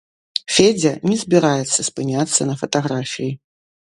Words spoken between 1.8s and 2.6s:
спыняцца на